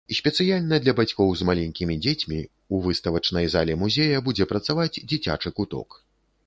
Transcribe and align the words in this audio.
Спецыяльна 0.17 0.77
для 0.85 0.93
бацькоў 0.99 1.29
з 1.41 1.47
маленькімі 1.49 1.97
дзецьмі, 2.05 2.39
у 2.77 2.81
выставачнай 2.87 3.45
зале 3.57 3.73
музея 3.83 4.25
будзе 4.31 4.51
працаваць 4.55 4.93
дзіцячы 5.09 5.49
куток. 5.61 5.89